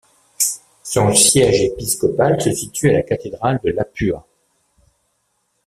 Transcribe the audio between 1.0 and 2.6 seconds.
siège épiscopal se